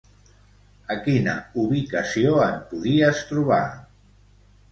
A 0.93 0.95
quina 1.07 1.33
ubicació 1.65 2.33
en 2.47 2.57
podies 2.71 3.23
trobar? 3.33 3.63